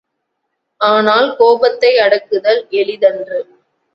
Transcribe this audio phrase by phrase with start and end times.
[0.81, 3.39] ஆனால் கோபத்தை அடக்குதல் எளிதன்று!